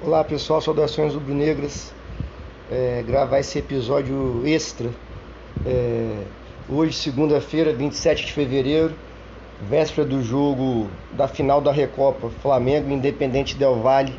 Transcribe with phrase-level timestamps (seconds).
[0.00, 1.92] Olá pessoal, saudações rubro-negras.
[2.70, 4.90] É, gravar esse episódio extra
[5.66, 6.22] é,
[6.68, 8.94] hoje, segunda-feira, 27 de fevereiro,
[9.68, 14.14] véspera do jogo da final da Recopa Flamengo Independente Del Valle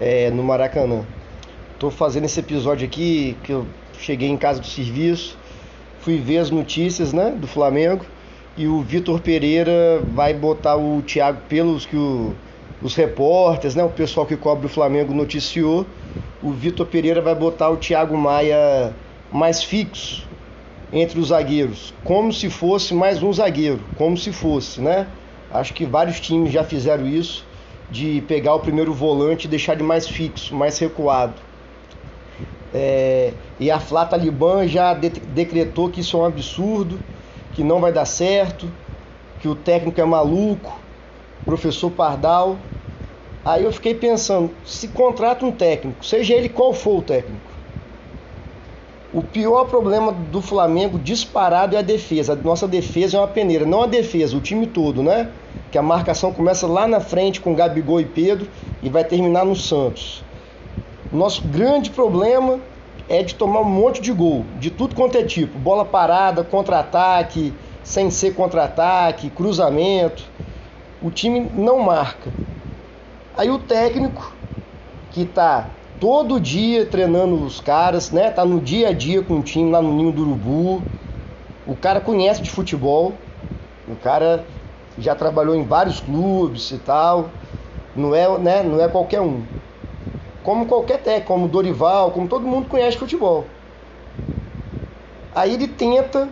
[0.00, 1.04] é, no Maracanã.
[1.74, 3.66] Estou fazendo esse episódio aqui que eu
[3.98, 5.36] cheguei em casa do serviço,
[6.00, 8.02] fui ver as notícias né, do Flamengo
[8.56, 12.34] e o Vitor Pereira vai botar o Thiago pelos que o
[12.82, 15.86] os repórteres, né, o pessoal que cobre o Flamengo noticiou,
[16.42, 18.94] o Vitor Pereira vai botar o Thiago Maia
[19.32, 20.26] mais fixo
[20.92, 25.06] entre os zagueiros, como se fosse mais um zagueiro, como se fosse, né?
[25.50, 27.44] Acho que vários times já fizeram isso,
[27.90, 31.34] de pegar o primeiro volante e deixar ele mais fixo, mais recuado.
[32.72, 37.00] É, e a Flá Talibã já de decretou que isso é um absurdo,
[37.52, 38.70] que não vai dar certo,
[39.40, 40.78] que o técnico é maluco,
[41.44, 42.56] professor Pardal.
[43.44, 47.48] Aí eu fiquei pensando, se contrata um técnico, seja ele qual for o técnico.
[49.12, 52.34] O pior problema do Flamengo disparado é a defesa.
[52.34, 55.30] A nossa defesa é uma peneira, não a defesa, o time todo, né?
[55.72, 58.46] Que a marcação começa lá na frente com Gabigol e Pedro
[58.82, 60.22] e vai terminar no Santos.
[61.10, 62.60] Nosso grande problema
[63.08, 67.54] é de tomar um monte de gol, de tudo quanto é tipo, bola parada, contra-ataque,
[67.82, 70.22] sem ser contra-ataque, cruzamento
[71.02, 72.30] o time não marca.
[73.36, 74.32] Aí o técnico,
[75.10, 75.68] que está
[76.00, 78.30] todo dia treinando os caras, né?
[78.30, 80.82] Tá no dia a dia com o time lá no Ninho do Urubu.
[81.66, 83.12] O cara conhece de futebol.
[83.86, 84.44] O cara
[84.98, 87.30] já trabalhou em vários clubes e tal.
[87.94, 89.42] Não é, né, não é qualquer um.
[90.42, 93.44] Como qualquer técnico, como Dorival, como todo mundo conhece futebol.
[95.34, 96.28] Aí ele tenta,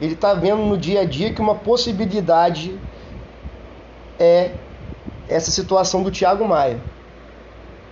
[0.00, 2.76] ele tá vendo no dia a dia que uma possibilidade
[4.18, 4.52] é
[5.28, 6.80] essa situação do Thiago Maia.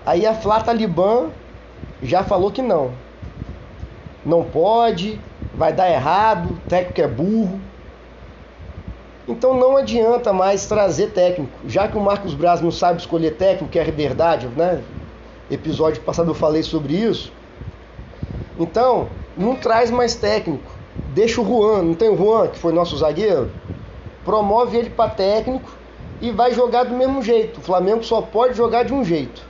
[0.04, 1.30] Aí a Flá Talibã
[2.02, 2.92] já falou que não.
[4.24, 5.20] Não pode,
[5.54, 7.60] vai dar errado, o técnico é burro.
[9.28, 11.52] Então não adianta mais trazer técnico.
[11.66, 14.82] Já que o Marcos Braz não sabe escolher técnico, que é verdade, né?
[15.50, 17.32] Episódio passado eu falei sobre isso.
[18.58, 20.70] Então, não traz mais técnico.
[21.08, 23.50] Deixa o Juan, não tem o Juan, que foi nosso zagueiro?
[24.24, 25.70] Promove ele para técnico
[26.20, 27.58] e vai jogar do mesmo jeito.
[27.58, 29.42] O Flamengo só pode jogar de um jeito.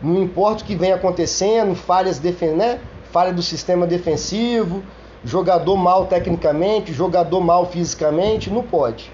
[0.00, 2.80] Não importa o que vem acontecendo, falhas né?
[3.10, 4.82] falha do sistema defensivo,
[5.22, 9.12] jogador mal tecnicamente, jogador mal fisicamente, não pode.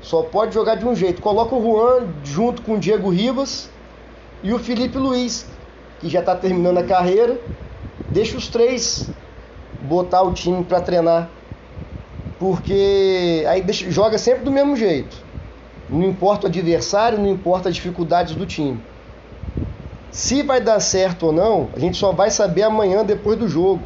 [0.00, 1.22] Só pode jogar de um jeito.
[1.22, 3.70] Coloca o Juan junto com o Diego Ribas
[4.42, 5.46] e o Felipe Luiz,
[6.00, 7.40] que já está terminando a carreira.
[8.10, 9.08] Deixa os três
[9.80, 11.30] botar o time para treinar
[12.42, 15.16] porque aí deixa, joga sempre do mesmo jeito.
[15.88, 18.80] Não importa o adversário, não importa as dificuldades do time.
[20.10, 23.84] Se vai dar certo ou não, a gente só vai saber amanhã depois do jogo.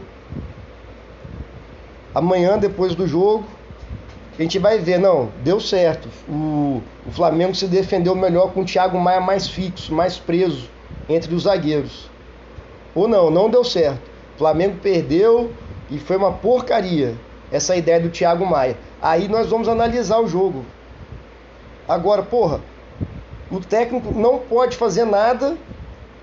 [2.14, 3.44] Amanhã depois do jogo,
[4.38, 6.08] a gente vai ver, não, deu certo.
[6.26, 10.70] O, o Flamengo se defendeu melhor com o Thiago Maia mais fixo, mais preso
[11.10, 12.08] entre os zagueiros.
[12.94, 14.00] Ou não, não deu certo.
[14.34, 15.52] O Flamengo perdeu
[15.90, 17.16] e foi uma porcaria
[17.50, 18.76] essa ideia do Thiago Maia.
[19.00, 20.64] Aí nós vamos analisar o jogo.
[21.88, 22.60] Agora, porra,
[23.50, 25.56] o técnico não pode fazer nada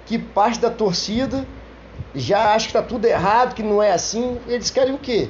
[0.05, 1.45] que parte da torcida
[2.13, 4.39] já acha que está tudo errado, que não é assim.
[4.47, 5.29] Eles querem o quê?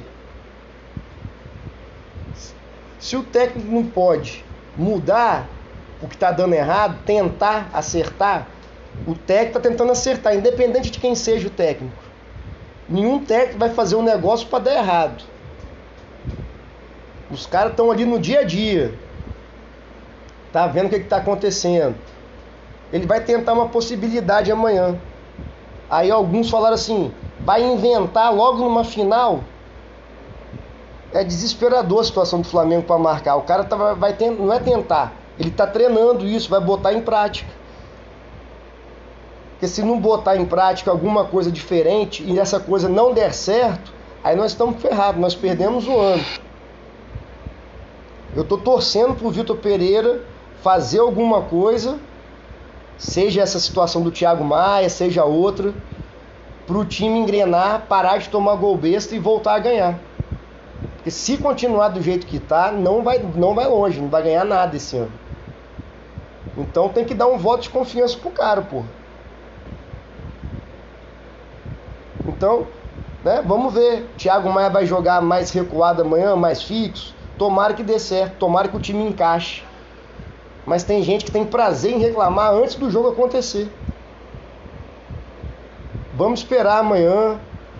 [2.98, 4.44] Se o técnico não pode
[4.76, 5.46] mudar
[6.02, 8.48] o que está dando errado, tentar acertar,
[9.06, 12.02] o técnico está tentando acertar, independente de quem seja o técnico.
[12.88, 15.24] Nenhum técnico vai fazer um negócio para dar errado.
[17.30, 18.94] Os caras estão ali no dia a dia.
[20.52, 21.96] Tá vendo o que está acontecendo.
[22.92, 24.96] Ele vai tentar uma possibilidade amanhã.
[25.90, 29.40] Aí alguns falaram assim: vai inventar logo numa final.
[31.12, 33.36] É desesperador a situação do Flamengo para marcar.
[33.36, 37.50] O cara tá, vai não é tentar, ele está treinando isso, vai botar em prática.
[39.52, 43.92] Porque se não botar em prática alguma coisa diferente e essa coisa não der certo,
[44.22, 46.24] aí nós estamos ferrados, nós perdemos o ano.
[48.34, 50.20] Eu estou torcendo para o Vitor Pereira
[50.62, 51.98] fazer alguma coisa,
[52.98, 55.72] seja essa situação do Thiago Maia, seja outra,
[56.66, 59.98] para o time engrenar, parar de tomar gol besta e voltar a ganhar.
[60.96, 64.44] Porque se continuar do jeito que está, não vai, não vai longe, não vai ganhar
[64.44, 65.12] nada esse ano.
[66.56, 68.82] Então tem que dar um voto de confiança pro cara, pô.
[72.26, 72.66] Então,
[73.22, 74.08] né, vamos ver.
[74.16, 77.13] Thiago Maia vai jogar mais recuado amanhã, mais fixo.
[77.36, 79.62] Tomara que dê certo, tomara que o time encaixe.
[80.64, 83.68] Mas tem gente que tem prazer em reclamar antes do jogo acontecer.
[86.16, 87.38] Vamos esperar amanhã,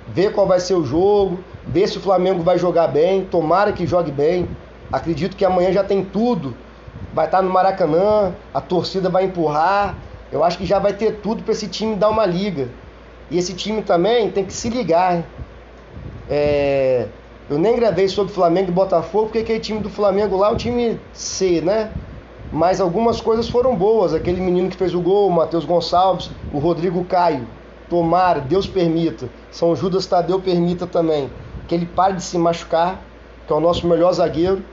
[0.09, 3.25] ver qual vai ser o jogo, ver se o Flamengo vai jogar bem.
[3.25, 4.49] Tomara que jogue bem.
[4.93, 6.55] Acredito que amanhã já tem tudo.
[7.13, 9.95] Vai estar no Maracanã, a torcida vai empurrar.
[10.33, 12.69] Eu acho que já vai ter tudo para esse time dar uma liga.
[13.31, 15.23] E esse time também tem que se ligar.
[16.29, 17.07] É...
[17.49, 20.57] Eu nem gravei sobre Flamengo e Botafogo, porque aquele time do Flamengo lá é um
[20.57, 21.93] time C, né?
[22.51, 24.15] Mas algumas coisas foram boas.
[24.15, 27.47] Aquele menino que fez o gol, o Matheus Gonçalves, o Rodrigo Caio.
[27.91, 29.29] Tomara, Deus permita.
[29.51, 31.31] São Judas Tadeu permita também.
[31.69, 33.03] Que ele pare de se machucar,
[33.47, 34.65] que é o nosso melhor zagueiro.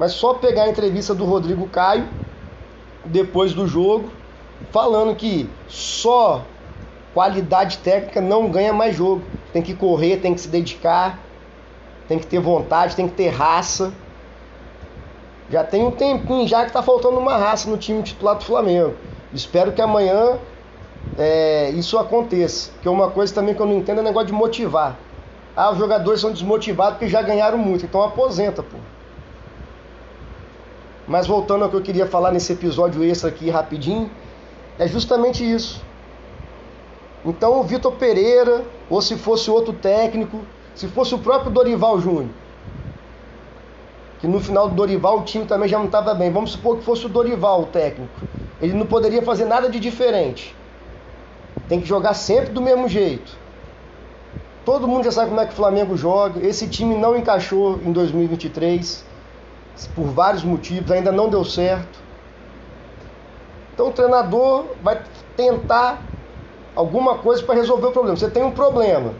[0.00, 2.08] Mas só pegar a entrevista do Rodrigo Caio,
[3.04, 4.10] depois do jogo,
[4.72, 6.44] falando que só
[7.14, 9.22] qualidade técnica não ganha mais jogo.
[9.52, 11.20] Tem que correr, tem que se dedicar,
[12.08, 13.92] tem que ter vontade, tem que ter raça.
[15.50, 18.94] Já tem um tempinho já que tá faltando uma raça no time titular do Flamengo.
[19.32, 20.38] Espero que amanhã
[21.18, 22.70] é, isso aconteça.
[22.80, 24.96] Que é uma coisa também que eu não entendo é negócio de motivar.
[25.54, 28.78] Ah, os jogadores são desmotivados porque já ganharam muito, então aposenta, pô.
[31.06, 34.10] Mas voltando ao que eu queria falar nesse episódio extra aqui rapidinho,
[34.78, 35.84] é justamente isso.
[37.24, 40.40] Então o Vitor Pereira, ou se fosse outro técnico,
[40.74, 42.30] se fosse o próprio Dorival Júnior,
[44.20, 46.30] que no final do Dorival o time também já não estava bem.
[46.30, 48.12] Vamos supor que fosse o Dorival o técnico.
[48.60, 50.54] Ele não poderia fazer nada de diferente.
[51.68, 53.36] Tem que jogar sempre do mesmo jeito.
[54.64, 56.46] Todo mundo já sabe como é que o Flamengo joga.
[56.46, 59.04] Esse time não encaixou em 2023
[59.94, 61.98] por vários motivos, ainda não deu certo.
[63.74, 65.02] Então o treinador vai
[65.36, 66.00] tentar
[66.76, 68.16] alguma coisa para resolver o problema.
[68.16, 69.14] Você tem um problema.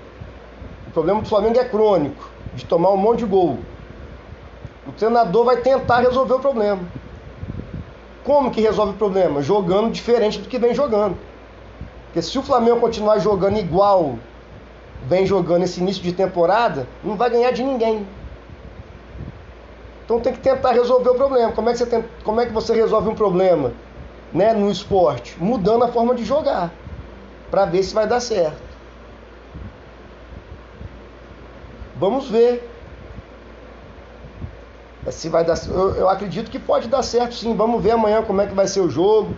[0.92, 3.60] O problema do Flamengo é crônico, de tomar um monte de gol.
[4.86, 6.82] O treinador vai tentar resolver o problema.
[8.22, 9.40] Como que resolve o problema?
[9.40, 11.16] Jogando diferente do que vem jogando.
[12.04, 14.18] Porque se o Flamengo continuar jogando igual
[15.04, 18.06] vem jogando esse início de temporada, não vai ganhar de ninguém.
[20.04, 21.52] Então tem que tentar resolver o problema.
[21.52, 23.72] Como é que você, tem, como é que você resolve um problema
[24.30, 25.42] né, no esporte?
[25.42, 26.70] Mudando a forma de jogar
[27.50, 28.71] para ver se vai dar certo.
[32.02, 32.68] Vamos ver
[35.08, 35.56] se vai dar.
[35.68, 37.54] Eu, eu acredito que pode dar certo, sim.
[37.54, 39.36] Vamos ver amanhã como é que vai ser o jogo.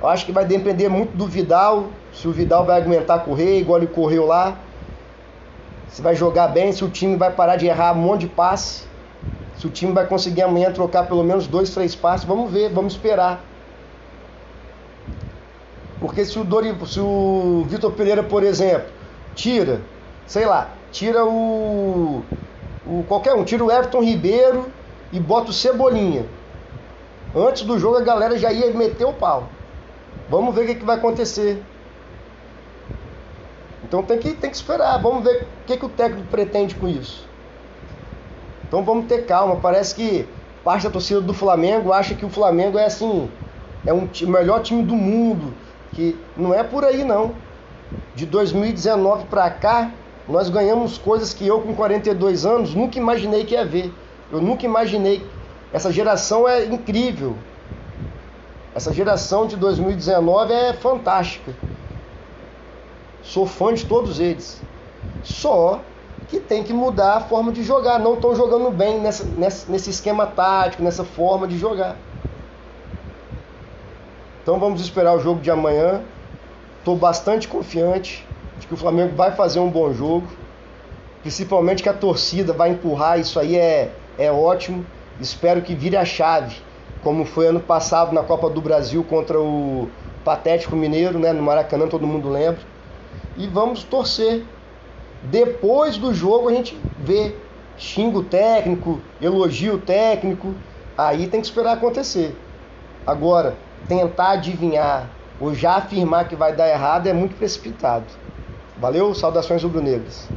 [0.00, 3.78] Eu acho que vai depender muito do Vidal, se o Vidal vai aguentar correr igual
[3.78, 4.56] ele correu lá.
[5.90, 8.84] Se vai jogar bem, se o time vai parar de errar um monte de passe.
[9.58, 12.26] Se o time vai conseguir amanhã trocar pelo menos dois, três passes.
[12.26, 13.44] Vamos ver, vamos esperar.
[16.00, 18.88] Porque se o, Dori, se o Vitor Pereira, por exemplo,
[19.34, 19.82] tira,
[20.26, 22.22] sei lá, tira o,
[22.86, 24.70] o qualquer um, tira o Everton Ribeiro
[25.12, 26.24] e bota o Cebolinha.
[27.34, 29.48] Antes do jogo a galera já ia meter o pau.
[30.30, 31.60] Vamos ver o que, que vai acontecer.
[33.82, 36.86] Então tem que, tem que esperar, vamos ver o que, que o técnico pretende com
[36.86, 37.26] isso.
[38.68, 39.56] Então vamos ter calma.
[39.56, 40.28] Parece que
[40.62, 43.28] parte da torcida do Flamengo acha que o Flamengo é assim,
[43.84, 45.52] é um, o melhor time do mundo,
[45.92, 47.34] que não é por aí não.
[48.14, 49.90] De 2019 para cá,
[50.28, 53.92] nós ganhamos coisas que eu com 42 anos nunca imaginei que ia ver.
[54.32, 55.24] Eu nunca imaginei.
[55.72, 57.36] Essa geração é incrível.
[58.74, 61.54] Essa geração de 2019 é fantástica.
[63.22, 64.60] Sou fã de todos eles.
[65.22, 65.80] Só
[66.28, 67.98] que tem que mudar a forma de jogar.
[67.98, 71.96] Não estão jogando bem nessa, nessa, nesse esquema tático, nessa forma de jogar.
[74.42, 76.00] Então vamos esperar o jogo de amanhã.
[76.78, 78.26] Estou bastante confiante
[78.58, 80.26] de que o Flamengo vai fazer um bom jogo.
[81.22, 84.84] Principalmente que a torcida vai empurrar, isso aí é, é ótimo.
[85.20, 86.56] Espero que vire a chave,
[87.02, 89.88] como foi ano passado na Copa do Brasil contra o
[90.24, 92.60] Patético Mineiro, né, no Maracanã, todo mundo lembra.
[93.36, 94.44] E vamos torcer.
[95.22, 97.34] Depois do jogo a gente vê,
[97.78, 100.54] xinga o técnico, elogia o técnico,
[100.96, 102.36] aí tem que esperar acontecer.
[103.06, 103.56] Agora,
[103.88, 105.08] tentar adivinhar
[105.40, 108.04] ou já afirmar que vai dar errado é muito precipitado.
[108.76, 110.32] Valeu, saudações rubro-negras.